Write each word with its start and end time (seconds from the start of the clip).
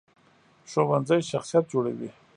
ښوونځی 0.71 1.19
شخصیت 1.31 1.65
جوړوي 1.73 2.09